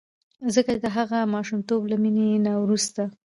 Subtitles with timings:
[0.53, 3.01] ځکه د هغه ماشومتوب له مینې نه وروسته.